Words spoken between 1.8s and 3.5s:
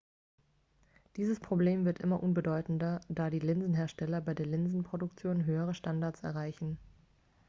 wird immer unbedeutender da die